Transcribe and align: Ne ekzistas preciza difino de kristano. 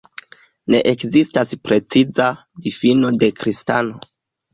Ne 0.75 0.77
ekzistas 0.91 1.53
preciza 1.69 2.29
difino 2.65 3.13
de 3.25 3.29
kristano. 3.43 4.01